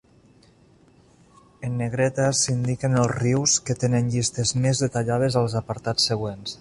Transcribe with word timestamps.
En 1.67 1.75
negreta 1.81 2.25
s'indiquen 2.39 2.97
els 3.01 3.13
rius 3.19 3.59
que 3.69 3.77
tenen 3.85 4.09
llistes 4.17 4.55
més 4.65 4.83
detallades 4.87 5.39
als 5.43 5.59
apartats 5.61 6.11
següents. 6.15 6.57